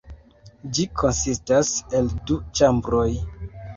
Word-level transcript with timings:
Ĝi 0.77 0.85
konsistas 1.01 1.71
el 1.99 2.09
du 2.31 2.39
ĉambroj. 2.61 3.09